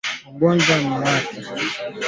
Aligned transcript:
Ugonjwa 0.29 0.77
huu 0.77 0.87
huambukizwa 0.89 1.53
kupitia 1.53 1.83
mate 1.89 1.99